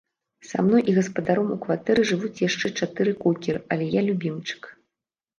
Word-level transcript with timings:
Са 0.51 0.61
мной 0.67 0.83
і 0.91 0.93
гаспадаром 0.99 1.51
у 1.55 1.57
кватэры 1.65 2.05
жывуць 2.11 2.39
яшчэ 2.43 2.71
чатыры 2.85 3.13
кокеры, 3.25 3.59
але 3.75 3.85
я 3.99 4.03
любімчык. 4.07 4.61